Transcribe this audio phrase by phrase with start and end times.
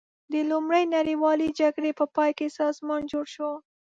[0.33, 3.51] د لومړۍ نړیوالې جګړې په پای کې سازمان جوړ شو.